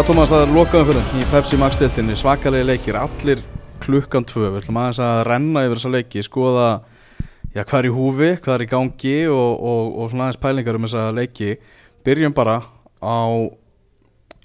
[0.00, 3.42] Já, Tómas, það er lokaðum fyrir í Pepsi Max-deltinni, svakalegi leikir, allir
[3.84, 6.68] klukkan tvö, við ætlum aðeins að renna yfir þessa leiki, skoða
[7.52, 10.80] já, hvað er í húfi, hvað er í gangi og, og, og svona aðeins pælingar
[10.80, 11.50] um þessa leiki.
[12.08, 12.56] Byrjum bara
[12.96, 13.20] á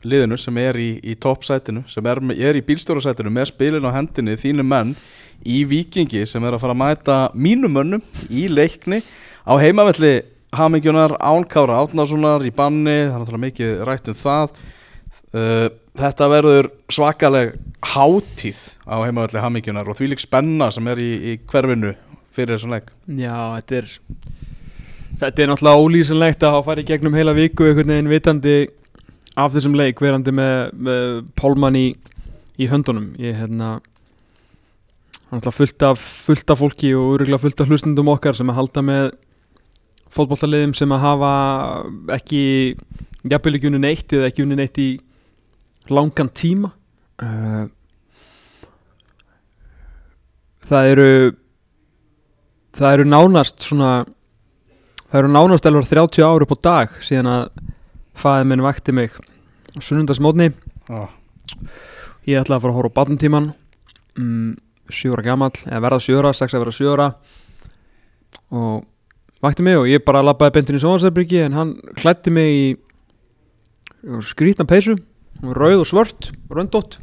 [0.04, 4.36] liðinu sem er í, í toppsætinu, sem er, er í bílstjórasætinu með spilin á hendinni,
[4.44, 4.96] þínu menn
[5.40, 9.06] í vikingi sem er að fara að mæta mínum mönnum í leikni
[9.48, 10.18] á heimavelli
[10.52, 14.66] Hamingjunar, Ánkára Átnasonar í banni, það er mikið rætt um það
[15.36, 15.68] Uh,
[16.00, 21.34] þetta verður svakaleg hátíð á heimavalli Hamingjunar og því lík spenna sem er í, í
[21.50, 21.92] hverfinu
[22.36, 22.92] fyrir þessum leik.
[23.06, 23.90] Já, þetta er
[25.20, 28.56] þetta er náttúrulega ólýsanlegt að fara í gegnum heila viku einhvern veginn vitandi
[29.36, 31.86] af þessum leik verandi með, með Pálmann í,
[32.60, 33.12] í höndunum.
[33.20, 33.78] Ég hérna
[35.32, 38.86] náttúrulega fullt af, fullt af fólki og öruglega fullt af hlustundum okkar sem að halda
[38.86, 39.10] með
[40.16, 41.32] fótballtaliðum sem að hafa
[42.16, 42.44] ekki
[43.28, 44.90] jafnvel ekki unni neitt eða ekki unni neitt í
[45.94, 46.72] langan tíma.
[47.22, 47.66] Uh,
[50.66, 51.10] það eru
[52.76, 53.92] það eru nánast svona
[55.06, 57.46] það eru nánast elvar 30 ári upp á dag síðan að
[58.20, 59.16] fæði minn vakti mig
[59.76, 60.50] sunnundasmótni
[60.90, 61.08] oh.
[62.28, 63.50] ég ætlaði að fara að horfa á badntíman
[64.20, 64.54] um,
[64.90, 67.10] sjóra gammal eða verða sjóra, strax að verða sjóra
[68.56, 68.86] og
[69.44, 72.66] vakti mig og ég bara lappaði bentin í Sóhansarbyrgi en hann hlætti mig í
[74.26, 74.98] skrítna peysu
[75.44, 77.00] rauð og svört, röndótt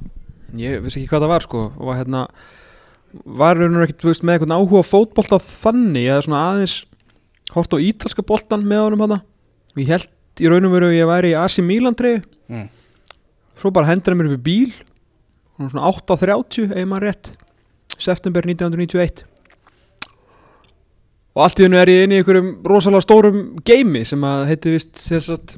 [0.58, 2.22] ég vissi ekki hvað það var sko og var hérna
[3.24, 6.76] var raun og ekkert veist, með eitthvað áhuga fótbolt á þannig eða svona aðeins
[7.52, 9.18] hort á ítalska boltan með honum hana
[9.72, 12.22] og ég held í raun og veru að ég væri í Milan treyju.
[12.48, 12.68] Mm.
[13.60, 14.72] svo bara hendur hann mér upp í bíl
[15.60, 17.34] og svona 8.30 eða maður rétt
[18.00, 19.24] september 1991
[21.32, 24.74] og allt í hennu er ég inn í einhverjum rosalega stórum geimi sem að heiti
[24.74, 25.56] vist sérsagt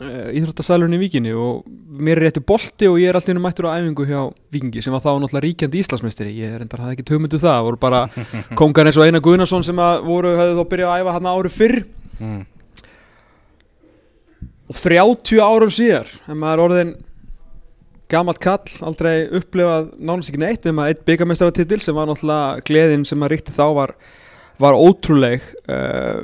[0.00, 1.60] íþróttasalurinn í Víkinni og
[1.94, 4.90] mér er réttu bolti og ég er alltaf innum mættur á æfingu hjá Víkingi sem
[4.94, 8.00] var þá náttúrulega ríkjandi Íslandsmeisteri ég reyndar hafði ekki tömundu það, voru bara
[8.58, 9.78] kongar eins og Einar Gunnarsson sem
[10.08, 11.78] voru hafði þá byrjað að æfa hann ári fyrr
[12.14, 12.44] Mm.
[14.70, 16.92] og 30 árum síðar en maður er orðin
[18.12, 23.18] gamalt kall, aldrei upplifað nánast ekki neitt nema eitt byggamestaratitil sem var náttúrulega gleðin sem
[23.18, 23.94] maður ríkti þá var,
[24.62, 26.22] var ótrúleg uh,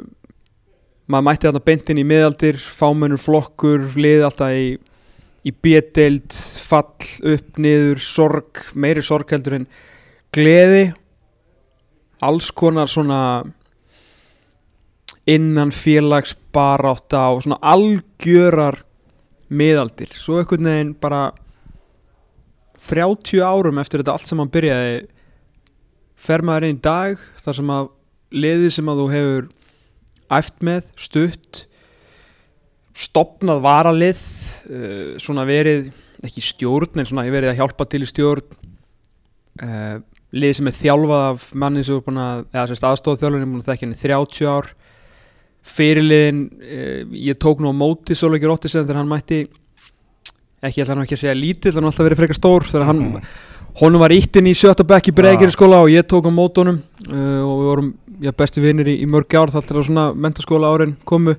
[1.10, 4.66] maður mætti þarna beintin í miðaldir fámennur flokkur, liði alltaf í,
[5.46, 6.94] í bédeild fall,
[7.26, 9.66] upp, niður, sorg meiri sorg heldur en
[10.34, 10.90] gleði.
[12.22, 13.20] Alls konar svona
[15.30, 18.82] innan félags barátta og svona algjörar
[19.50, 20.12] miðaldir.
[20.14, 21.30] Svo einhvern veginn bara
[22.80, 25.00] 30 árum eftir þetta allt sem hann byrjaði
[26.20, 27.90] fer maður inn í dag þar sem að
[28.30, 29.48] liðið sem að þú hefur
[30.38, 31.64] æft með, stutt
[33.00, 35.90] stopnað varalið uh, svona verið
[36.26, 38.44] ekki stjórn en svona verið að hjálpa til í stjórn
[39.64, 40.00] uh,
[40.36, 43.62] lið sem er þjálfað af manni sem er búin að, eða sérst aðstofþjálfurinn er búin
[43.64, 44.68] að þekka henni 30 ár.
[45.70, 49.40] Fyrirliðin uh, ég tók nú á móti Sólveikir Óttisson þegar hann mætti.
[50.60, 53.00] Ekki ætla hann ekki að segja lítill hann har alltaf verið frekar stór þegar hann
[53.00, 53.32] Mm.
[53.80, 57.42] honum var íttinn í sjötta bekk í Breiðgeri skóla og ég tók á mótunum uh,
[57.46, 60.96] og við vorum já, bestu vinnir í, í mörg ár til að svona mentaskóla árin
[61.08, 61.36] komu.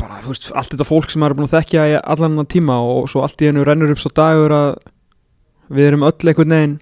[0.00, 2.50] Bara, þú veist, allt þetta fólk sem maður er búin að þekkja í allan annan
[2.50, 4.70] tíma og svo allt í hennu rennur upp svo dagur að
[5.74, 6.78] við erum öll einhvern veginn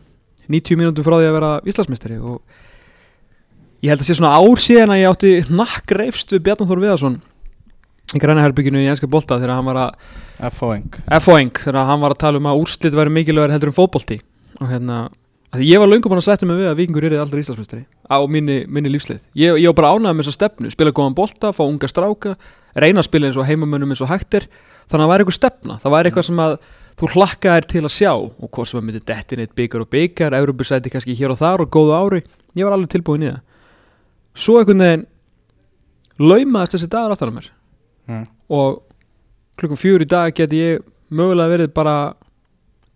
[0.52, 2.40] 90 mínútum frá því að vera Íslandsmeistari og
[3.82, 6.82] ég held að sé svona ár síðan að ég átti nakk reifst við Bjarnar Þór
[6.82, 7.18] Viðarsson
[8.12, 9.90] í grænaherbygginu í enska bolta þegar hann var að
[10.50, 14.18] F.O.ing þegar hann var að tala um að úrslit væri mikilvægur heldur en fótbolti.
[14.60, 15.06] Og hérna
[15.52, 18.18] því ég var löngum búin að setja mig við að vikingur er aldrei Íslandsmeistari á
[18.24, 21.62] minni, minni lífslið ég, ég var bara ánægð með þessa stefnu, spila góðan bolta fá
[21.66, 22.37] unga stráka,
[22.75, 24.49] reyna að spila eins og heimamönnum eins og hægtir,
[24.88, 25.78] þannig að það væri eitthvað stefna.
[25.82, 26.56] Það væri eitthvað sem að
[27.00, 28.12] þú hlakkaðir til að sjá.
[28.12, 31.64] Og hvort sem að myndi dettin eitt byggar og byggar, Európusæti kannski hér og þar
[31.64, 32.22] og góðu ári,
[32.58, 33.43] ég var alveg tilbúin í það.
[34.32, 35.06] Svo einhvern veginn
[36.22, 37.52] laumaðist þessi dagar aftan á mér.
[38.02, 38.25] Mm.
[38.50, 38.81] og
[39.54, 40.81] klukkum fjúr í dag geti ég
[41.14, 41.94] mögulega verið bara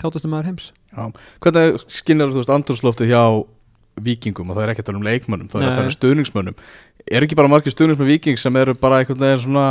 [0.00, 3.22] káttastum maður heims Hvernig skinnir þú veist andurslóftið hjá
[4.06, 5.96] vikingum og það er ekki að tala um leikmönnum það er að tala um Nei.
[5.96, 6.56] stuðningsmönnum.
[7.06, 9.66] Er ekki bara margir stuðningsmenn viking sem eru bara einhvern veginn svona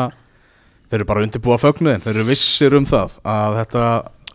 [0.90, 3.86] þeir eru bara undirbúa fögnuðin, þeir eru vissir um það að þetta,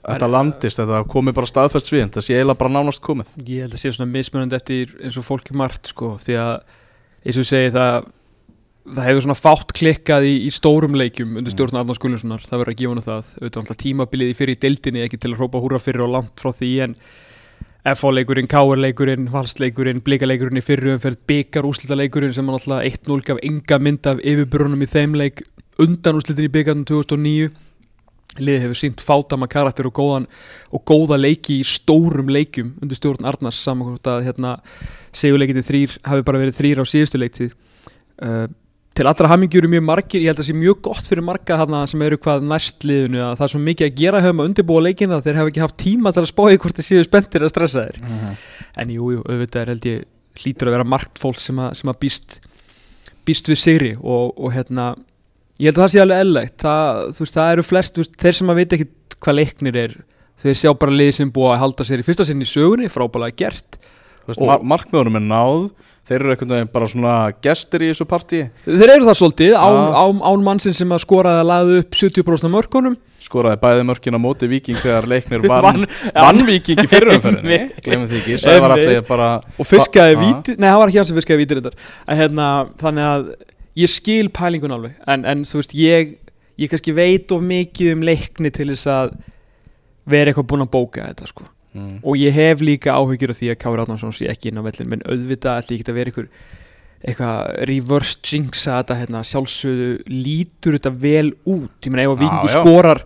[0.04, 3.34] þetta landist þetta komi bara staðfæst svið það sé eiginlega bara nánast komið.
[3.46, 6.54] Ég held að sé svona mismunandi eftir eins og fólki margt sko því að
[7.26, 8.10] eins og segi það
[8.88, 12.72] það hefur svona fátt klikkað í, í stórum leikjum undir stjórn Arnars Gullunssonar það verður
[12.72, 13.32] að gefa hana það.
[13.40, 16.40] Auðvitað alltaf tímabilið í fyrir í deildinni ekki til að hrópa húra fyrir og langt
[16.40, 16.96] frá því en
[17.80, 23.24] FH leikurinn, KR leikurinn, Valsleikurinn, Blikaleikurinn í fyrru umferð, byggar úslitaleikurinn sem hann alltaf 1-0
[23.24, 25.40] gaf enga mynd af yfirbrunum í þeim leik
[25.80, 27.48] undan úslitin í byggarnum 2009
[28.38, 30.28] liðið hefur sínt fátama karakter og, góðan,
[30.70, 34.58] og góða leiki í stórum leikjum undir stjórn Arnars saman hvort að hérna,
[35.16, 37.56] segjuleikiti þrýr hafi bara verið þrýr á síðustu leiktið
[38.22, 38.46] uh,
[39.00, 41.56] til allra hamingjur eru mjög margir ég held að það sé mjög gott fyrir marga
[41.56, 44.48] hana sem eru hvað næst liðinu að það er svo mikið að gera höfum að
[44.50, 47.52] undirbúa leikina þeir hafa ekki haft tíma til að spáði hvort þeir séu spenntir að
[47.54, 47.96] stressa þeir
[48.82, 51.92] en jú, jú, auðvitað er held ég hlýtur að vera margt fólk sem að, sem
[51.92, 52.36] að býst
[53.24, 54.92] býst við sigri og, og hérna
[55.56, 58.36] ég held að það sé alveg ellegt það, þú veist, það eru flest, veist, þeir
[58.36, 59.96] sem að veit ekki hvað leiknir er,
[60.44, 63.40] þeir sjá bara liði sem búið að halda sér í fyrsta sinn í sögunni frábælega
[66.10, 67.12] þeir eru einhvern veginn bara svona
[67.44, 68.40] gestir í þessu partí.
[68.64, 72.48] Þeir eru það svolítið, án, án, án mannsinn sem að skoraði að laða upp 70%
[72.48, 72.96] af mörkunum.
[73.20, 75.86] Skoraði bæði mörkin á móti Víking þegar leiknir vann,
[76.16, 78.88] vann Víking í fyrirumferðinni glemum því ekki, Sævar Einmitt.
[78.88, 79.28] allir bara
[79.60, 81.74] og fiskaði víti, nei það var ekki hann sem fiskaði víti
[82.08, 82.48] hérna,
[82.80, 83.28] þannig að
[83.84, 86.16] ég skil pælingun alveg, en, en þú veist ég,
[86.64, 89.16] ég kannski veit of mikið um leikni til þess að
[90.08, 92.00] vera eitthvað búinn að bóka þetta sko mm.
[92.02, 94.90] og ég hef líka áhyggjur af því að Kári Átnarsson sé ekki inn á vellin
[94.90, 96.28] menn auðvitað ætli ég að vera einhver
[97.00, 102.60] eitthvað reverse jinxa þetta hérna, sjálfsögðu lítur þetta vel út ég meina ef að já.
[102.60, 103.00] skorar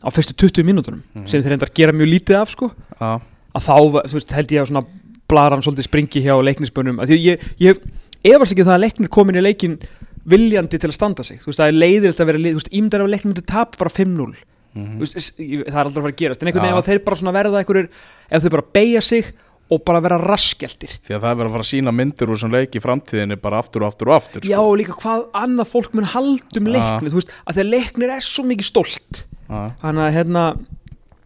[0.00, 1.26] á fyrstu 20 mínútonum Mhm.
[1.26, 2.70] sem þeir reyndar gera mjög lítið af sko
[3.00, 3.20] Já,
[3.54, 3.76] að þá
[4.08, 4.86] þú veist, held ég að svona
[5.28, 7.78] blaran svolítið springi hjá leiknisbönum að því ég, ég
[8.24, 9.78] efast ekki um það að leiknir komin í leikin
[10.26, 12.74] viljandi til að standa sig þú veist það er leiðilegt að vera leið, þú veist
[12.80, 14.34] ímdar af leiknum myndi tap bara 5-0
[14.74, 14.96] mhm.
[14.96, 17.36] Þú veist, það er aldrei að fara að gerast en einhvern veginn ef þeir bara
[17.38, 17.88] verða einhverjir
[18.30, 19.32] ef þeir bara beigja sig
[19.70, 22.38] og bara vera raskjaldir því að það er verið að fara að sína myndir úr
[22.38, 24.66] þessum leik í framtíðinni bara aftur og aftur og aftur já sko.
[24.66, 26.72] og líka hvað annað fólk mun haldum Já.
[26.74, 29.60] leiknir þú veist að þegar leiknir er svo mikið stolt Já.
[29.84, 30.44] þannig að hérna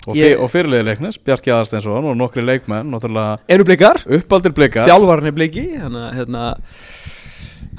[0.04, 2.92] og, Ég- og fyrirliði leiknis, Bjarki Aðarsteinsson og nokkri leikmenn,
[3.48, 6.44] eru blikar uppaldir blikar þjálfarni bliki þannig að hérna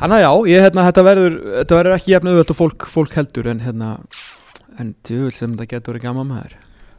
[0.02, 3.14] hann að já, ég hérna þetta verður þetta verður ekki jafn auðvöld og fólk, fólk
[3.20, 3.92] heldur en hérna
[4.80, 6.56] en djúvill sem þetta getur verið gaman maður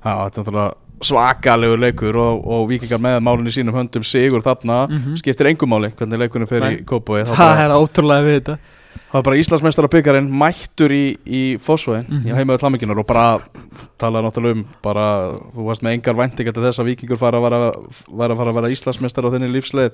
[0.06, 0.74] Já, þetta er náttúrulega
[1.06, 5.16] svakalegur leikur og, og vikingar með málinn í sínum höndum sigur þarna, Mhm.
[5.20, 6.82] skiptir engum máli hvernig leikunum fer í Nei.
[6.88, 8.58] Kópói það er ótrúlega við þetta
[9.06, 12.26] Það var bara Íslandsmeistara byggarinn mættur í, í Fossvöðin Mhm.
[12.26, 13.38] í heimaðu tlamminginar og bara
[14.00, 15.04] talaði náttúrulega um bara,
[15.54, 17.60] þú varst með engar væntingar til þess að vikingur fara að vera,
[18.08, 19.92] vera, að fara að vera Íslandsmeistara á þenni lífsleið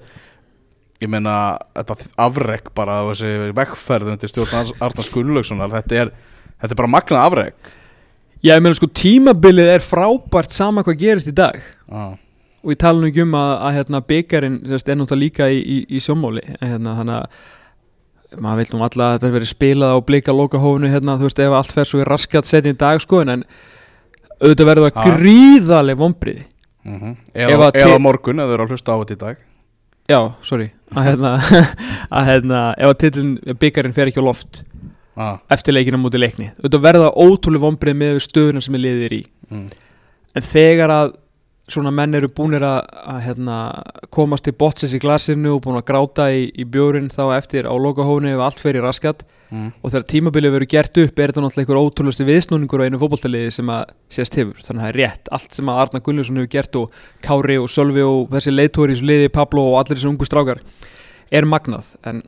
[1.02, 6.12] ég meina, þetta afreg bara þessi vekkferð undir stjórn Arnars Gunnlaugssonar, þetta er
[6.62, 7.72] þetta er bara magnað afreg
[8.42, 11.58] já, ég meina sko tímabilið er frábært sama hvað gerist í dag.
[11.92, 12.14] Ah.
[12.62, 15.58] og ég tala nú ekki um að, að hérna, byggarinn sérst, er náttúrulega líka í,
[15.60, 19.98] í, í sjómmáli en hérna, þannig að maður nú alla að þetta verið spilað á
[20.08, 23.20] blika lokahófinu hérna, þú veist, ef allt fer svo í raskat setni í dag, sko,
[23.26, 23.44] en
[24.40, 25.16] auðvitað verður það Já.
[25.18, 26.42] gríðaleg vombrið
[26.82, 29.42] mm Ef eða, eða morgun, ef þau eru að hlusta á þetta í dag.
[30.10, 30.64] Já, sorry.
[30.92, 31.30] Að hérna,
[32.18, 34.62] að hérna ef að tillin byggarinn fer ekki á loft
[35.16, 35.40] ah.
[35.52, 39.66] eftir leikina múti leikni auðvitað verða ótrúlega vombrið með stöðuna sem er liðir í mm.
[40.38, 41.18] en þegar að
[41.72, 43.58] svona menn eru búnir að, að hérna,
[44.12, 47.74] komast til botsis í glasinu og búin að gráta í, í bjórin þá eftir á
[47.78, 49.22] lokahófni ef allt fer í raskat
[49.52, 49.68] Mm.
[49.84, 53.50] og þegar tímabilið verður gert upp er þetta náttúrulega einhver ótrúlusti viðsnúningur á einu fótballtaliði
[53.52, 56.52] sem að sést hefur þannig að það er rétt, allt sem að Arna Gunnlaugsson hefur
[56.54, 56.94] gert og
[57.26, 60.62] Kári og Sölvi og þessi leiðtóri í þessu liði, Pablo og allir þessi ungu strákar
[61.28, 62.22] er magnað en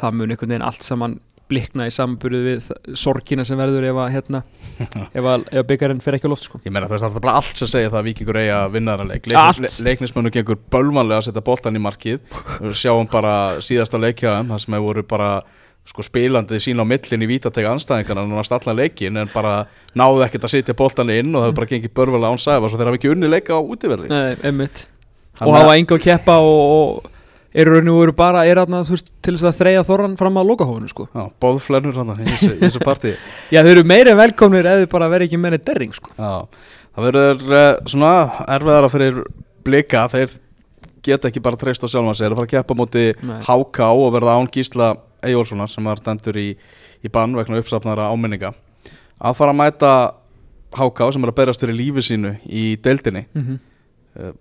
[0.00, 1.18] það mun einhvern veginn allt saman
[1.52, 2.68] blikna í samanburðu við
[2.98, 4.42] sorgina sem verður ef að hérna
[5.18, 6.62] ef að, ef að byggarinn fer ekki á loft sko.
[6.66, 9.14] Ég meina það er bara allt sem segja það að Víkingur eigi að vinna þennan
[9.14, 9.30] leik.
[9.30, 12.22] Le, Leiknismönu gengur bölvanlega að setja boltan í markið.
[12.58, 15.32] Við sjáum bara síðasta leikjaðum það sem hefur voru bara
[15.88, 19.64] sko, spilandi sín á millin í vítatega anstæðingarna núna allan leikin en bara
[19.98, 22.78] náðu ekkert að setja boltan inn og það hefur bara gengið bölvanlega án sæfa svo
[22.78, 23.60] þeir hafa ekki unni leika á
[25.32, 27.06] Þannig og hafa enga að keppa og,
[27.52, 30.48] eru raun og veru bara er aðna, veist, til þess að þreja þorran fram að
[30.52, 31.08] lokahófinu sko.
[31.12, 32.28] Já, bóðflennur hann í
[32.60, 33.14] þessu, partíi
[33.54, 36.14] Já, þau eru meira velkomnir eða bara verið ekki meira derring sko.
[36.16, 36.46] Já,
[36.96, 38.14] það verður uh, svona
[38.56, 39.22] erfiðara fyrir
[39.66, 40.38] blika þeir
[41.02, 43.38] geta ekki bara treyst á sjálfan sig þeir eru að fara að keppa Nei.
[43.46, 46.48] HK og verða án Gísla Eyjólfssonar sem var dæmdur í,
[47.02, 48.52] í bann vegna uppsafnara áminninga
[49.22, 49.92] að fara að mæta
[50.74, 54.32] HK sem er að berast fyrir lífi sínu í deildinni mm -hmm.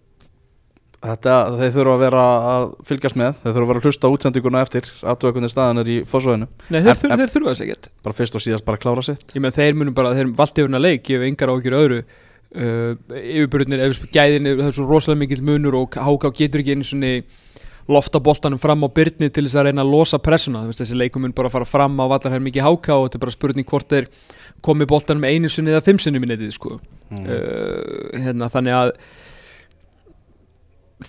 [1.02, 4.14] Þetta, þeir þurfa að vera að fylgjast með, þeir þurfa að vera að hlusta á
[4.16, 7.62] útsendinguna eftir aðtökunni staðan er í fósvæðinu Nei, þeir, En- þur, en- þeir þurfa þess
[7.66, 7.90] ekkert.
[8.04, 9.26] Bara fyrst og síðast bara að klára sitt.
[9.34, 12.04] Ég með þeir munum bara, þeir valdi yfirna leik ég hef engar áhyggjur af öðru.
[12.52, 16.84] Uh, yfirbyrðinir, ef gæðinir, það er svo rosalega mikill munur og HK getur ekki einu
[16.84, 17.24] svona
[17.88, 21.22] lofta boltanum fram á byrni til þess að reyna að losa pressuna, veist þessi leikum
[21.24, 23.32] mun bara fara fram á vallar hér mikið HK og þetta er bara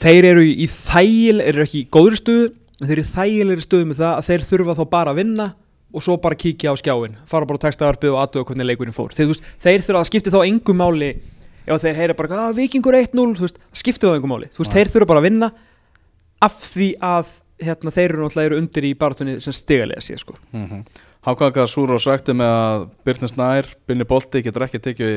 [0.01, 3.89] þeir eru í þægil eru ekki í góðri stöðu en þeir eru í þægilegri stöðu
[3.91, 5.49] með það að þeir þurfa þá bara að vinna
[5.93, 9.13] og svo bara kíkja á skjáin fara bara á textavarpið og aðtöða hvernig leikurinn fór
[9.13, 11.11] þeir, veist, þeir þurfa að skipti þá engum máli
[11.67, 14.73] ef þeir heyra bara að vikingur 1-0 þú veist, það skiptir þá engum máli veist,
[14.73, 15.51] þeir þurfa bara að vinna
[16.43, 20.35] af því að hérna, þeir eru náttúrulega undir í baratunni sem stigalega sé sko.
[20.53, 20.85] mm -hmm.
[21.23, 25.13] Hákvæðingar súra og svekti með að Byrnir Snær, Binni Bolti getur ekki tekið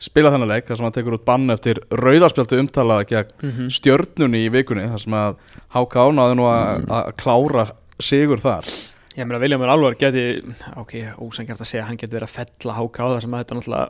[0.00, 4.46] spila þennan leik þar sem hann tekur út bann eftir rauðarspjöldu umtalað gegn mm stjörnunni
[4.46, 5.36] í vikunni þar sem að
[5.76, 7.66] Háká náði nú að klára
[8.00, 8.64] sigur þar.
[9.18, 10.40] Ég meina Viljámur Alvar geti
[10.80, 13.56] ok, ósangjart að segja hann geti verið að fella háka á það sem að þetta
[13.58, 13.88] náttúrulega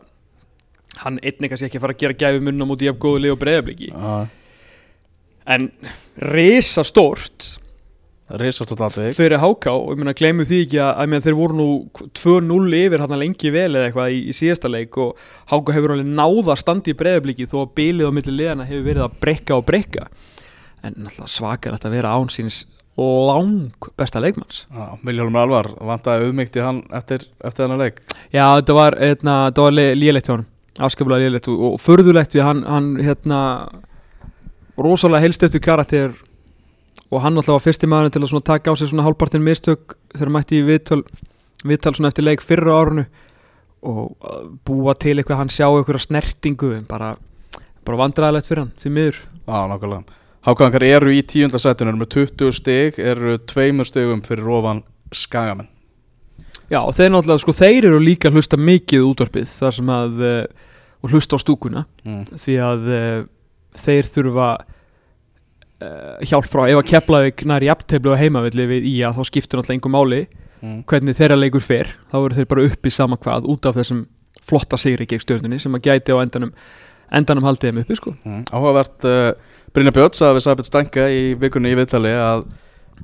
[1.04, 3.90] hann einnig kannski ekki fara að gera gæfi munna mútið jafn góðu lið og breyðabliki
[3.94, 4.24] uh,
[5.46, 5.68] en
[6.32, 7.59] út alltaf
[9.16, 11.68] fyrir háká og ég meina glemur því ekki að, að meina, þeir voru nú
[12.20, 16.12] 2-0 yfir hann lengi vel eða eitthvað í, í síðasta leik og háká hefur alveg
[16.20, 19.66] náða standi í breyðabliki þó að bilið á milli liðana hefur verið að brekka og
[19.70, 20.06] brekka
[20.80, 22.62] en náttúrulega svakar þetta að vera án síns
[23.00, 24.66] lang besta leikmanns.
[25.06, 28.00] Viljálfur Alvar vantaði auðmyggt í hann eftir, eftir þennan leik.
[28.28, 30.48] Já, þetta var, hérna, þetta var lélegt hjá hann
[30.80, 33.40] afskaplega lélegt og, og förðulegt við hann, hann hérna
[34.80, 36.14] rosalega heilstöftu karakter
[37.10, 40.32] og hann alltaf var fyrsti maður til að taka á sig svona hálfpartin mistök þegar
[40.36, 41.02] mætti í viðtöl,
[41.66, 43.06] viðtal svona eftir leik fyrra árunu
[43.80, 47.14] og uh, búa til eitthvað hann sjá eitthvað snertingu bara,
[47.86, 49.20] bara vandræðilegt fyrir hann því miður.
[49.46, 50.18] Já, nákvæmlega.
[50.46, 55.68] Hákvæðingar eru í tíundasætinu með 20 stig eru tveimur stigum fyrir ofan skagamenn.
[56.70, 60.68] Já, og þeir náttúrulega, sko, þeir eru líka hlusta mikið útvarpið þar sem að uh,
[61.00, 61.84] og hlusta á stúkuna.
[62.04, 62.22] Mm.
[62.38, 63.24] því að uh,
[63.80, 64.50] þeir þurfa
[66.28, 69.60] hjálp frá ef að Keflavík nær í apteflu og heimavilli við í að þá skiptir
[69.60, 70.22] náttúrulega einhver máli
[70.60, 70.82] Mm.
[70.84, 71.88] hvernig þeirra leikur fer.
[72.12, 74.02] Þá eru þeir bara uppi sama hvað út af þessum
[74.44, 76.50] flotta sigri gegn stjórnunni sem að gæti á endanum
[77.10, 78.12] endanum haldið þeim uppi sko.
[78.28, 78.42] Mm.
[78.52, 79.30] Áhugavert uh,
[79.72, 82.44] Brynja Björns að við Sæbjörn Stænka í vikunni í viðtali að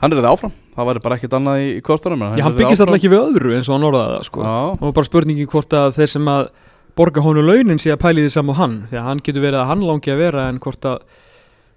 [0.03, 0.55] hann er það áfram.
[0.77, 3.57] Það væri bara ekkert annað í, í kortunum Já, hann byggist alltaf ekki við öðru
[3.57, 4.45] eins og hann orðaði það sko.
[4.77, 6.51] Og bara spurningi hvort að þeir sem að
[6.97, 8.77] borga honum launin sé að pæli því saman hann.
[8.93, 11.01] Því að hann getur verið að hann langi að vera en hvort að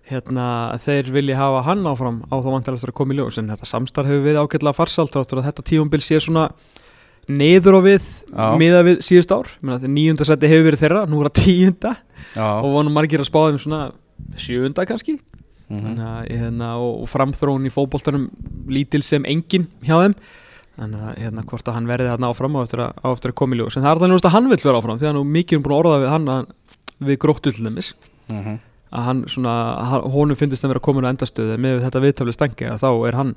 [0.10, 0.46] hérna,
[0.82, 3.38] þeir vilji hafa hann áfram á þá vantilega eftir að koma í ljós.
[3.42, 6.50] En þetta samstarf hefur verið ágætlega farsalt þáttur að þetta tíumbil sé svona
[7.30, 8.12] neður á við
[8.60, 9.50] miða við síðust ár.
[9.62, 11.96] Nýjunda seti hefur verið þeirra, nú er það tíunda.
[12.34, 12.48] Já.
[12.58, 13.82] Og vonum margir að spáða um svona
[14.40, 15.20] sjöunda kannski.
[15.70, 15.82] Mhm.
[15.84, 18.30] Þannig að, hérna, og, og framþróun í fótboltanum
[18.74, 20.16] lítil sem engin hjá þeim.
[20.80, 23.60] Þannig að hérna, hvort að hann verði þarna áfram á eftir að, að koma í
[23.60, 23.78] ljós.
[23.78, 25.76] En það er þannig að hann vill vera áfram því að hann er mikið búin
[25.76, 26.32] að orða við hann
[27.10, 27.94] við gróttu til dæmis.
[28.32, 28.58] Mhm.
[28.90, 29.54] Að hann svona,
[30.10, 33.36] honum finnist að vera komin á endastöðu með þetta viðtöfli stengi að þá er hann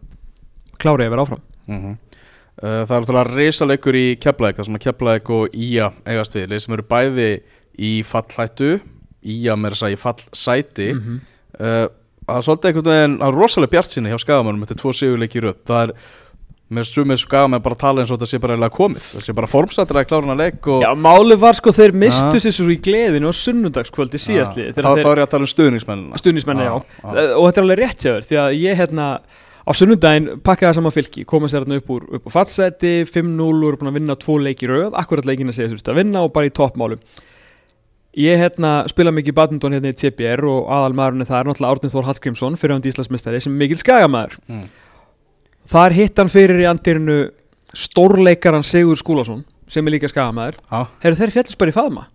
[0.82, 1.44] klárið að vera áfram.
[1.68, 1.98] Mhm.
[2.62, 6.50] Uh, Það er náttúrulega risalegur í Keflæk það sem að Keflæk og Ía eigast við.
[6.50, 7.30] Lið sem eru bæði
[7.80, 8.72] í fallættu
[9.22, 10.88] Ía með þess að í fallsæti.
[10.98, 11.20] Mm
[11.60, 11.88] uh,
[12.22, 15.40] Það er svolítið einhvern veginn það er rosalega bjart sinni hjá skagamannum eftir tvo sigurleiki
[15.42, 15.56] röð.
[15.66, 15.92] Það er
[16.72, 19.06] með sumir skagamenn bara að tala eins og þetta sé bara eiginlega komið.
[19.12, 22.42] Það sé bara formsættir að klára hana leik og Já, málið var sko þeir mistu
[22.42, 26.68] sér svo í gleðinu á sunnundagskvöldi síðastlið þá, er ég að tala um stuðningsmenn stuðnismenni,
[26.68, 29.08] já, og þetta er alveg rétt hjá þér því að ég hérna
[29.62, 33.68] á sunnundaginn pakkaði saman fylki, koma sér hérna upp úr, upp úr fallseti, 5-0 og
[33.68, 36.32] eru búin að vinna tvo leiki röð, akkurat leikin að segja þurfti að vinna og
[36.34, 37.02] bara í toppmálum.
[38.18, 41.94] Ég hérna spila mikið badminton hérna í TBR og aðal maðurinn það er náttúrulega Árnið
[41.94, 44.34] Þór Hallgrímsson fyrir hann Íslandsmeistari sem er mikill skagamæður.
[44.52, 44.66] Mm.
[45.72, 47.18] Þar hitt hann fyrir í andirinu
[47.72, 50.58] stórleikaran Sigur Skúlason sem er líka skagamæður
[51.00, 52.08] þeir fjallist bara í faðma.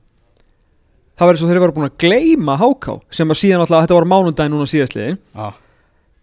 [1.18, 3.96] Það var eins og þeir voru búin að gleyma háká sem að síðan alltaf, þetta
[3.98, 5.48] var mánundaginn núna síðastliði já,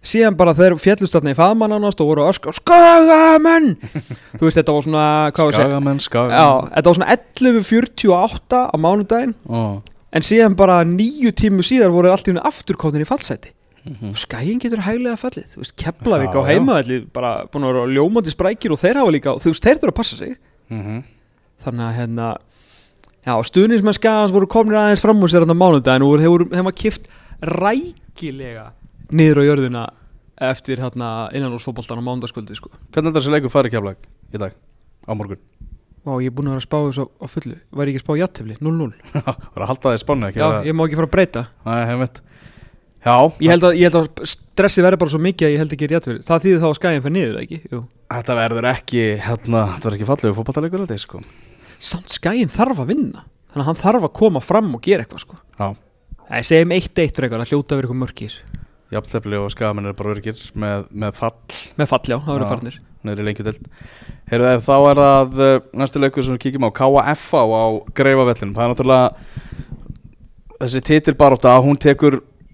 [0.06, 3.72] síðan bara þeir fjallist þarna í faðma nánast og voru öskra skagamenn!
[4.38, 6.70] Þú veist þetta var svona skagamenn, skagamenn.
[6.76, 9.34] Þetta var svona 11.48 á mánudaginn.
[9.50, 9.82] Ó,
[10.14, 13.50] en síðan bara nýju tímu síðar voru allt í henni afturkóttin í fallseti
[13.84, 14.14] mhm.
[14.16, 18.72] skæin getur hæglega fallið þú veist, Keflavík á heimavelli bara búin að vera ljómandi sprækir
[18.72, 20.36] og þeir hafa líka þú veist, þeir þurfa að passa sig
[20.70, 21.02] Mhm.
[21.64, 22.28] þannig að hérna
[23.26, 26.48] já, stuðnismenn skagans voru komnir aðeins fram úr sér hann á mánudaginn og þeir voru,
[26.52, 27.08] þeim var kift
[27.40, 28.70] rækilega
[29.12, 29.82] niður á jörðina
[30.40, 32.70] eftir hérna innanúrsfótboltan á mánudagskvöldi sko.
[32.92, 34.52] Hvernig er þessi leikur farið Keflæk í dag,
[35.06, 35.38] á morgun?
[36.04, 38.04] Vá, ég er búin að vera að spá þessu á, fullu Var ég ekki að
[38.04, 38.56] spá játtöfli?
[38.60, 38.92] 0-0
[39.24, 40.40] Var að halda það í spánu ekki?
[40.42, 42.18] Já, eða- ég má ekki fara að breyta Nei, hef veit
[43.04, 45.74] Já, Ég held að, ég held að stressi verður bara svo mikið að ég held
[45.76, 47.58] ekki er játtöfli Það þýðir þá að skæðin fyrir niður, ekki?
[47.68, 47.80] Jú.
[48.14, 51.22] þetta verður ekki hérna, þetta verður ekki fallegu fótballtalegur þetta sko.
[51.84, 53.24] Samt skæðin þarf að vinna.
[53.52, 55.40] Þannig að hann þarf að koma fram og gera eitthvað sko.
[55.58, 55.68] Já,
[56.24, 58.40] Ég segjum 1-1 eitthvað, að hljóta verið eitthvað mörkis
[58.94, 61.32] jafntefli og skagamenn er bara örgir með, með fall.
[61.78, 63.20] Með fall, já, það verður farnir neður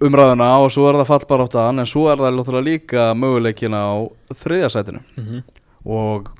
[0.00, 4.09] er það umræðuna og svo er það fallbaróttan en svo er það líka möguleikin á
[4.33, 5.42] þriðja sætinu mm -hmm.
[5.85, 6.30] og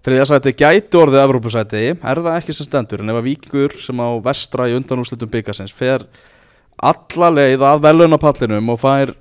[0.00, 3.98] Þriðja sæti gæti orðið Evrópusæti, er það ekki sem stendur en ef að Víkingur sem
[4.00, 6.06] á vestra í undanúslitum byggasins fer
[6.80, 9.12] alla leið að velunapallinum og fær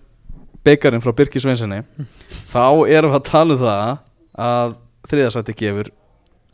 [0.64, 1.82] byggarinn frá Birki Sveinsinni
[2.54, 3.98] þá erum við að tala um það
[4.40, 4.76] að
[5.12, 5.92] þriðja sæti gefur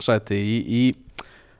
[0.02, 0.82] sæti í, í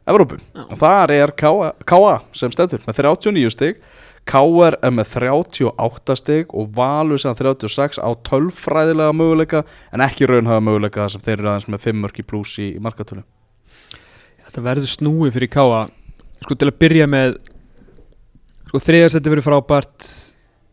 [0.06, 1.70] Evrópu og þar er K.A.
[1.86, 2.18] K.A.
[2.34, 3.78] sem stendur með 39 stig
[4.26, 4.74] K.R.
[4.82, 9.62] er með 38 stig og Valur sem 36 á 12 fræðilega möguleika
[9.94, 13.22] en ekki raunhafa möguleika sem þeir eru aðeins með 5 mörki pluss í, í markatölu
[14.46, 15.84] Þetta verður snúið fyrir Káa
[16.42, 17.38] Sko til að byrja með
[18.68, 20.10] Sko þriðarsætti verður frábært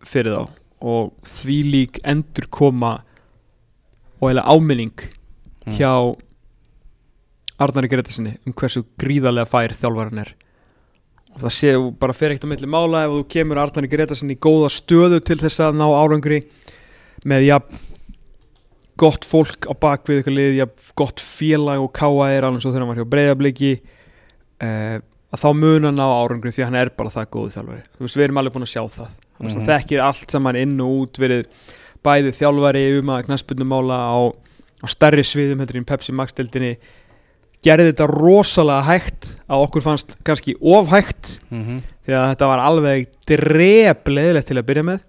[0.10, 2.98] fyrir þá og því lík endur koma
[4.20, 5.10] og eða áminning
[5.64, 5.78] Mm.
[5.78, 5.92] hjá
[7.64, 10.32] Arnari Gretarsinni um hversu gríðarlega fær þjálfarinn er
[11.34, 14.42] og það séu bara fer ekkert á milli mála ef þú kemur Arnari Gretarsinni í
[14.44, 16.44] góða stöðu til þess að ná árangri
[17.30, 17.60] með ja,
[19.00, 20.68] gott fólk á bakvið ykkur lið, ja,
[21.00, 24.98] gott félag og káa er alveg svo þegar hann var hjá breyðabliki uh,
[25.34, 28.06] að þá mun hann á árangri því að hann er bara það góðu þjálfari þú
[28.06, 29.48] veist, við erum alveg búin að sjá það mm.
[29.48, 29.66] -hmm.
[29.72, 31.48] þekkir allt saman inn og út verið
[32.04, 34.18] bæði þjálfari um að knaspunumála á,
[34.84, 36.76] á stærri sviðum heldur í Pepsi Max deildinni
[37.64, 41.82] gerði þetta rosalega hægt að okkur fannst kannski of hægt mm -hmm.
[42.06, 45.04] því að þetta var alveg drepleðilegt til að byrja með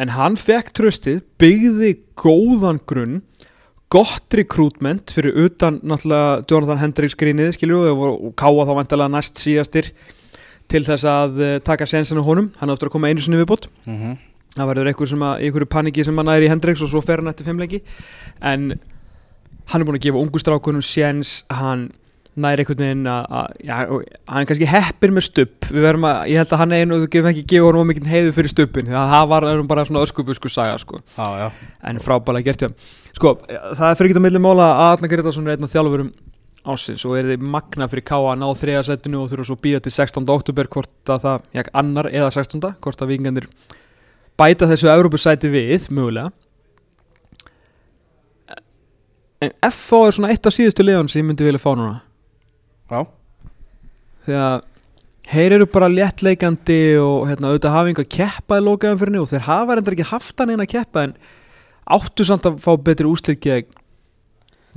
[0.00, 3.20] en hann fekk tröstið byggði góðan grunn
[3.90, 9.90] gott rekrútment fyrir utan náttúrulega Jonathan Hendricks grínið skilju og, káa þá vantilega næst síðastir
[10.70, 14.16] til þess að uh, taka sensinu honum hann áttur að koma einu sinni viðbót Mhm.
[14.56, 17.82] það verður einhverju paniki sem hann næri í Hendricks og svo fer hann eftir fimmleiki
[18.42, 18.78] en
[19.70, 21.88] hann er búin að gefa ungu strákunum séns hann
[22.40, 23.74] næri einhvern veginn að, að já,
[24.30, 27.02] hann er kannski heppir með stupp við verðum að, ég held að hann einu og
[27.02, 30.02] þú gefum ekki gefa honum mikið heiðu fyrir stuppin að það var erum bara svona
[30.06, 31.48] öskubusku saga sko Já, já
[31.90, 32.76] en frábælega gert hjá þeim.
[33.18, 36.12] sko, það er fyrir ekki að milli mála að Arna Gretarsson er einn af þjálfurum
[36.70, 39.82] ásins og er þið magna fyrir K að ná þriðasettinu og þurfa svo að býja
[39.84, 40.26] til 16.
[40.36, 42.66] oktober hvort að það, já, annar eða 16.
[42.84, 43.46] hvort að vikingandir
[44.40, 46.30] bæta þessu Európusæti við, mögulega
[49.40, 52.00] en FO er svona eitt af síðustu liðan sem ég myndi vilja fá núna.
[52.90, 53.06] Já,
[54.36, 54.66] að
[55.30, 59.46] þeir eru bara léttleikandi og hérna, auðvitað hafa einhver keppa í lokaðum fyrir og þeir
[59.46, 61.14] hafa reyndar ekki haft hann eina keppa en
[61.90, 63.70] áttu samt að fá betri úslit gegn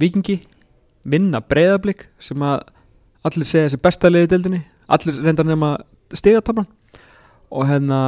[0.02, 0.40] vikingi
[1.10, 2.64] vinna breyðablик sem að
[3.28, 4.62] allir segja þessi besta liði í deildinni
[4.94, 5.74] allir reyndar nema
[6.14, 6.70] stigatablan
[7.54, 8.00] og hérna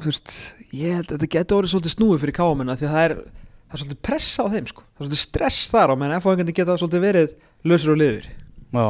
[0.00, 0.34] þú veist,
[0.74, 3.16] ég held að þetta getur orðið svolítið snúið fyrir káamenn því að það er,
[3.72, 4.82] það er svolítið pressa á þeim sko.
[4.84, 8.28] það er svolítið stress þar á meðan F-fáingandi geta svolítið verið lausur og liður
[8.76, 8.86] já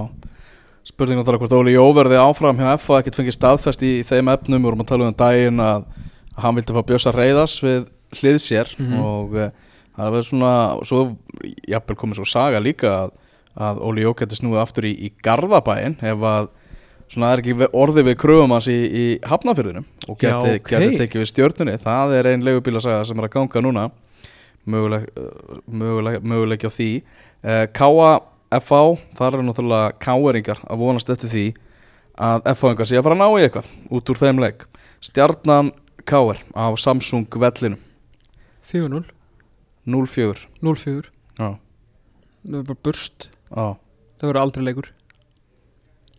[0.83, 4.33] Spurning náttúrulega hvort Óli Jó verði áfram hjá F og ekkert fengið staðfest í þeim
[4.33, 5.85] efnum við vorum að tala um daginn að,
[6.43, 7.85] hann vildi fá Bjösa Reyðars við
[8.19, 8.97] hlið sér Mhm.
[8.99, 9.53] og uh,
[9.95, 10.55] það verður svona
[10.89, 11.03] svo
[11.71, 13.15] jafnvel komið svo saga líka að,
[13.55, 16.51] að Óli Jó geti snúið aftur í, í Garðabæin ef að
[17.13, 20.71] svona er ekki orðið við kröfum hans í, í Hafnafyrðunum og Já, geti, ok.
[20.75, 23.87] geti tekið við stjörnunni það er ein leigubílasaga sem er að ganga núna
[24.67, 26.91] möguleg á því.
[27.43, 28.11] Uh, Káa
[28.53, 31.45] FH, þar eru náttúrulega Káeringar að vonast eftir því
[32.23, 34.67] að FH-ingar sé að fara að ná í eitthvað út úr þeim leik.
[35.03, 35.73] Stjarnan
[36.07, 37.81] Káer á Samsung vellinum.
[38.69, 39.03] 4-0,
[39.89, 41.09] 0-4 0-4
[41.41, 41.57] Já,
[42.47, 43.65] það er bara burst, já,
[44.21, 44.91] það verður aldrei leikur.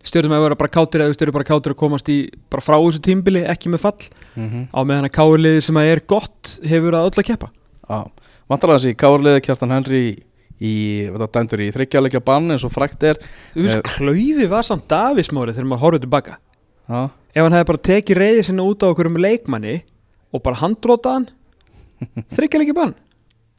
[0.04, 2.18] Stjórnum að vera bara kátir eða stjórnum bara kátir að komast í
[2.52, 4.10] bara frá þessu tímbili, ekki með fall.
[4.36, 7.50] Mm á meðan að káirliði sem að er gott hefur að öll að keppa
[8.50, 10.02] að þessi Káerliði Kjartan Henry
[10.64, 10.74] í,
[11.12, 13.20] veit það, dæmdur í þryggjarleikja bann eins og frækt er.
[13.56, 13.82] Þú veist, Eh.
[13.98, 16.38] klaufi var samt Davísmári þegar maður horfður tilbaka.
[16.90, 19.84] Já, ef hann hefði bara tekið reyði sinna út á okkur um leikmanni
[20.34, 21.28] og bara handróta hann
[22.36, 22.94] þryggja leikja bann.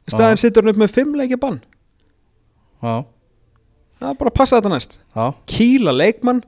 [0.05, 1.59] Í staðin sittur hann upp með fimm leikja bann.
[2.85, 3.05] Já,
[3.99, 4.99] það er bara að passa þetta næst.
[5.15, 6.43] Já kýla leikmann,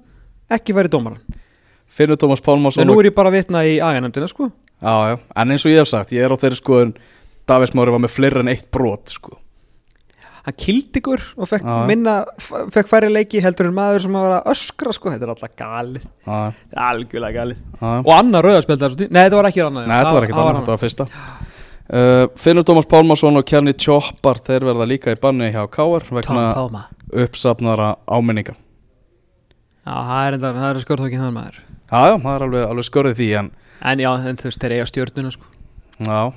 [0.54, 1.20] ekki væri dómaran
[1.98, 4.52] Finnur Tómas Pálmarsson en nú er ég bara að vitna í aganemdina sko.
[4.84, 6.92] Já, já, en eins og ég hef sagt, ég er á þeirri skoðun
[7.48, 9.38] Davís Mári var með fleiri en eitt brot sko.
[10.48, 11.78] hann kýldi ykkur og fekk Já.
[11.90, 12.14] minna
[12.72, 16.06] fekk færri leiki heldur en maður sem vera að öskra sko, þetta er alltaf galið.
[16.24, 17.58] Já, Þetta er algjörlega galið.
[17.82, 17.90] Já.
[18.00, 20.84] og annar tí- nei þetta var ekki annað Nei, þetta var ekkert annað, þetta var
[20.86, 21.08] fyrsta.
[21.88, 26.88] Uh, Finnur Tómas Pálmarsson og Kjarni Tjoppar þeir verða líka í banni hjá Káar vegna
[27.16, 28.56] uppsafnara áminninga.
[29.88, 31.60] Já það er enda það er skörþókin þann maður.
[31.88, 33.52] Já, já, það er alveg, alveg skörðið því en
[33.88, 35.46] en já en þú veist þeir eiga stjórnuna sko.
[36.04, 36.34] Já,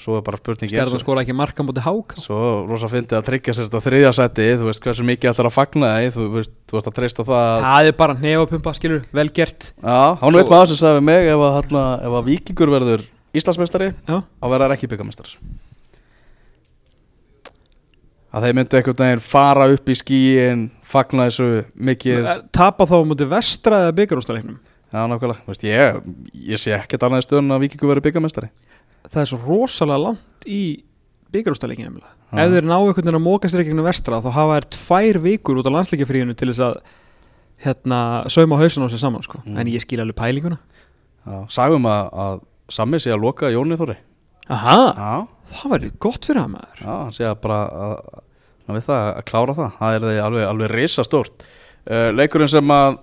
[0.00, 3.54] svo er bara spurning stjórnuna skora ekki marka mútið hák Svo rosa fyndið að tryggja
[3.54, 6.78] sér þetta þriðja seti Þú veist hversu mikið ætlar að fagna þig Þú veist, þú
[6.78, 9.68] veist að treysta það að það er bara nefapumpa skilur vel gert.
[9.78, 13.92] Já, hann veit maður sem sagði mig ef að, hana, ef að Víkingur verður Íslandsmeistari
[14.08, 15.38] þá verður ekki byggamestari
[18.34, 22.26] að þeir myndu einhvern veginn fara upp í skíin fagna þessu mikið.
[22.54, 24.58] Tapa þá á múti vestra eða byggarústaleiknum
[24.94, 25.96] Já, nákvæmlega, Veist, ég,
[26.54, 28.50] ég sé ekkert annað stöðun að Víkingu verið byggamestari
[29.10, 30.62] Það er svo rosalega langt í
[31.34, 32.00] byggarústaleikinu
[32.34, 32.46] Já.
[32.48, 35.60] Ef þeir ná einhvern veginn að móka sér ekki vestra þá hafa þær tvær vikur
[35.60, 36.80] út á landsleikjafríðinu til þess að
[37.62, 37.98] hérna,
[38.32, 39.38] sauma hausin á sér saman sko.
[39.44, 39.58] Mm.
[39.60, 40.58] en ég skil alveg pælinguna.
[41.24, 43.98] Já, Sagum að, að Sammi sé að loka Jóni Þóri.
[44.48, 45.12] Aha, Já,
[45.52, 47.92] það var gott fyrir hann já, hann sé að bara að,
[48.66, 49.74] að, það, að klára það.
[49.78, 52.98] Það er alveg, alveg risa stórt uh, Leikurinn sem að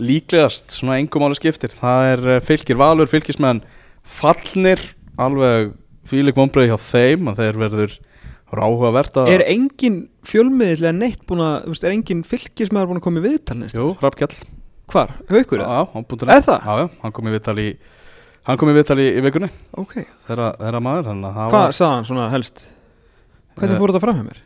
[0.00, 3.64] líklegast svona engum áli skiptir Það er uh, fylgir valur, fylgismenn
[4.06, 4.82] fallnir
[5.26, 5.72] alveg
[6.10, 7.96] fílik vonbreið hjá þeim að þeir verður
[8.50, 12.98] ráhugavert að Er engin fjölmiðill eða neitt búin að, þú veist, er engin fylgismæður búin
[13.00, 13.76] að koma í viðtal næst?
[13.78, 14.34] Jú, Hrafkjall
[14.90, 15.12] Hvar?
[15.30, 15.62] Haukur?
[15.62, 16.64] Já, hann búin Er það?
[16.66, 17.68] Já, já, hann kom í viðtal í
[18.48, 19.94] Hann kom í viðtal í, í vikunni Ok,
[20.26, 20.48] þeirra,
[20.82, 22.64] maður að hvað var- sagði hann svona helst?
[23.60, 24.40] Hvernig Eh, fór þetta fram hjá mér?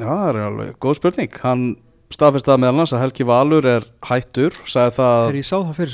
[0.00, 1.66] Já, það er alveg góð spurning Hann
[2.10, 5.76] staðfist það meðal hans að Helgi Valur er hættur sagði það Þegar ég sá það
[5.76, 5.92] fyrir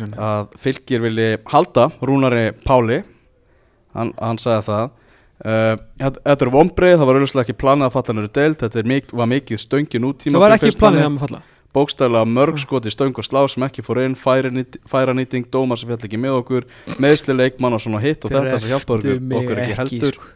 [3.96, 4.94] hann, hann sagði það.
[5.36, 8.56] Uh, þetta- er vombrið, það var auðvitað ekki planið að falla hann eru deild.
[8.62, 11.42] Þetta mik var mikið stöngin út Það var ekki planið að falla.
[11.76, 14.16] Bókstæðlega mörg skoti stöng og slá sem ekki fór inn.
[14.16, 16.64] Færanýting, dómar sem fjall ekki með okkur.
[17.02, 20.16] Meðsli leikmann og svona hitt og þetta sem hjálpa okkur, okkur ekki heldur.
[20.16, 20.30] sko.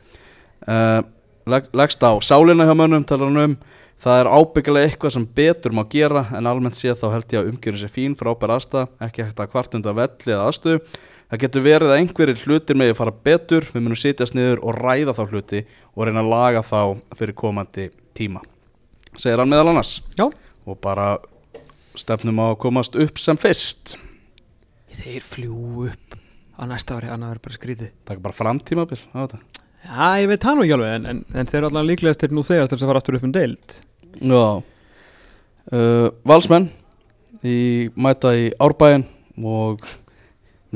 [0.68, 1.00] uh,
[1.48, 3.56] leg, leggst á sálina hjá mönnum talar hann um.
[4.00, 7.48] Það er ábyggilega eitthvað sem betur má gera en almennt séð þá held ég að
[7.50, 10.78] umgjörðin sé fín frábær aðstæða, ekki hægt að kvartunda velli eða aðstöðu
[11.30, 14.78] það getur verið að einhverjir hlutir með að fara betur við munum sitjast niður og
[14.78, 15.64] ræða þá hluti
[15.94, 16.80] og reyna að laga þá
[17.18, 17.88] fyrir komandi
[18.18, 18.42] tíma.
[19.16, 20.00] Segir hann meðal annars.
[20.18, 20.28] Já.
[20.68, 21.16] og bara
[21.98, 23.96] stefnum á að komast upp sem fyrst.
[25.00, 26.18] Þeir fljú upp
[26.60, 29.40] á næsta ári, annað verður bara skrítið það er bara framtímabil á þetta.
[29.80, 32.30] Já, ég veit það nú ekki alveg en, en, en þeir eru allan líklegast til
[32.36, 33.76] nú þegar þess að fara aftur upp um deild.
[34.20, 34.44] Já.
[35.70, 36.68] Uh, Valsmenn
[37.46, 37.56] í
[37.96, 39.06] mæta í Árbæin
[39.40, 39.86] og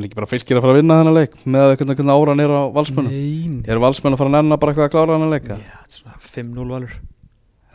[0.01, 2.63] líki bara fylgir að fara að vinna þennan leik með að hvernig, áran er á
[2.75, 5.61] Valsmennu Nein Er Valsmenn að fara að nenna bara eitthvað að klára þennan er
[5.95, 6.97] svona 5-0 valur.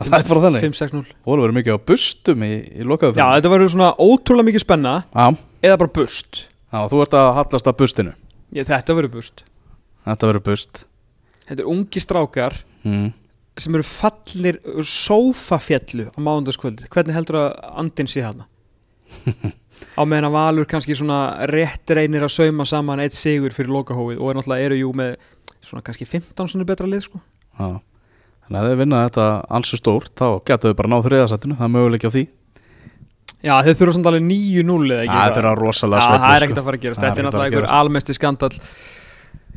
[0.00, 0.66] Það er bara þannig.
[0.66, 4.64] 5-6-0 Óli verið mikið á bustum í, í lokaðu Já, þetta verður svona ótrúlega mikið
[4.64, 5.26] spenna Já,
[5.64, 6.42] eða bara bust.
[6.70, 8.14] Já, þú ert að hallast að bustinu.
[8.54, 9.42] Já, þetta verður bust.
[10.06, 10.84] Þetta verður bust.
[11.44, 12.56] Þetta er ungi strákar
[12.86, 13.08] mm.
[13.60, 17.48] sem eru fallir sófafjallu á mánudagskvöldi Hvernig heldur að
[17.82, 18.46] andinn sé hana?
[19.96, 24.18] á meðan að Valur kannski svona rétt reynir að sauma saman eitt sigur fyrir lokahóið
[24.20, 25.14] og er náttúrulega eru jú með
[25.64, 27.22] svona kannski 15 svona betra lið sko.
[27.58, 27.80] Já.
[28.46, 29.26] Þannig að þið vinna þetta
[29.58, 32.24] ansi stórt þá getur þau bara náð þriðasættinu Það er möguleik á því.
[33.40, 35.16] Já, þeir þurfa svona alveg 9-0 eða ekki?
[35.16, 36.46] Já, er að rosalega sveiflu, það er sko.
[36.46, 38.50] ekkert að fara að er Þetta er náttúrulega einhver almesti skandal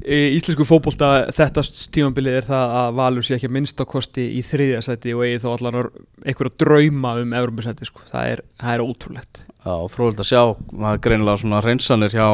[0.03, 1.63] í íslensku fótbolta þetta
[1.95, 5.41] tímabilið er það að Valur sé ekki að minnsta kosti í þriðja sæti og eigi
[5.43, 5.77] þá allan
[6.25, 8.01] einhver að drauma um Evropasæti sko.
[8.11, 9.43] það, það er ótrúlegt.
[9.63, 10.41] Já, fróðilegt að sjá,
[10.73, 12.27] það er greinilega svona reynsanir hjá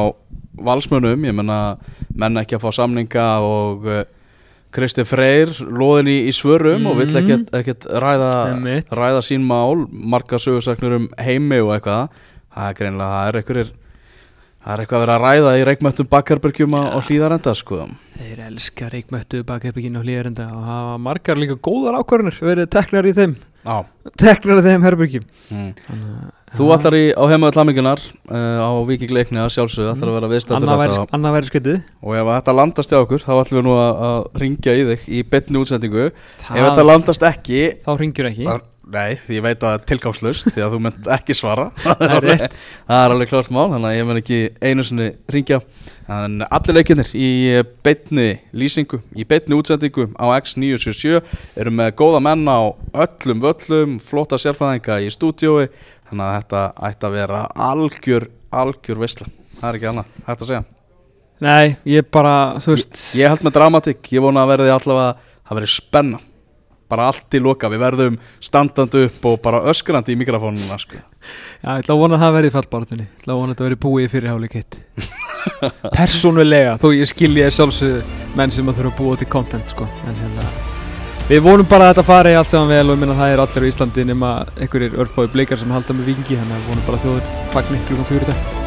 [0.66, 1.58] valsmönum, ég menna
[2.18, 4.00] menn ekki að fá samninga og uh,
[4.74, 7.20] Kristi Freyr loðin í, í svörum og vill Mhm.
[7.22, 8.32] ekkert, ekkert ræða,
[8.90, 12.10] ræða sín mál, marga sögursaknur um heimi og eitthvað,
[12.54, 13.72] það er greinilega, það er einhverjir,
[14.60, 17.84] það er eitthvað að vera að ræða í reikmættum bakkarbergjum á, á hlýðarenda, sko.
[18.20, 23.14] Þeir elska reikmættu bakherbygginu á hlýðarenda og hafa margar líka góðar ákvarðanir verið teknar í
[23.16, 23.76] þeim Já.
[24.20, 26.30] teknar í þeim herbyggjum Mm.
[26.54, 30.56] Þú ætlar í, á heimaðu tlamingunar uh, á vikingleikni að sjálfsögðu, ætlar að vera viðstættur
[30.58, 34.02] Annað þetta væri, skritið og ef þetta landast hjá okkur, þá ætlum við nú að,
[34.08, 36.08] að ringja í þig í betni útsendingu.
[36.10, 38.48] Ef þetta landast ekki, þá ringjur ekki
[38.90, 41.66] Nei, því ég veit að það er tilgangslust því að þú mynd ekki svara.
[41.86, 42.54] Það er rétt.
[42.88, 45.60] það er alveg klart mál þannig að ég mun ekki einu sinni ringja
[46.10, 47.28] en allir leikinnir í
[47.86, 48.26] beitni
[48.56, 51.20] lýsingu, í beitni útsendingu á X977
[51.62, 52.74] eru með góða menn á
[53.06, 55.68] öllum völlum flotta sérfræðinga í stúdiói
[56.10, 60.50] þannig að þetta ætti að vera algjör, algjör veistla það er ekki annað, hægt að
[60.50, 60.64] segja.
[61.40, 62.98] Nei, ég bara, þú veist.
[63.16, 66.20] Ég held með dramatík, ég vona að verði allavega það verði spenna
[66.90, 70.98] bara allt í loka, við verðum standandi upp og bara öskrandi í mikrofónuna sko.
[71.60, 73.54] Já, ég ætla að vona að það verði í fallbártunni Ég ætla að vona að
[73.54, 74.78] þetta verði búið í fyrirháleik hitt
[75.98, 79.88] Persónulega, þó ég skilji þér sjálfsögðu menn sem að þurfa að búa til content sko.
[80.08, 80.48] en hérna
[81.30, 83.68] Við vonum bara að þetta fari allt saman vel og ég minna það er allir
[83.68, 87.06] á Íslandi nema einhverjir örfói blikar sem halda með þannig að við vonum bara að
[87.06, 88.59] þjóður fagni klukkan fjóri dag